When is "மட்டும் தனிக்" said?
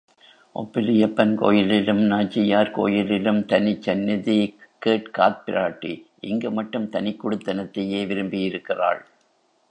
6.51-7.27